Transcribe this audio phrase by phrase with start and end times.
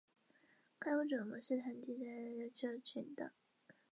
[0.79, 3.29] 该物种的模式产地在琉球群岛。